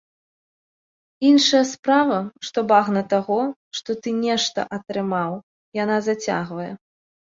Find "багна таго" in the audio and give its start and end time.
2.73-3.39